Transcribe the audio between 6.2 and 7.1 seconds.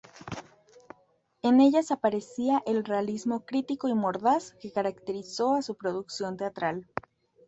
teatral.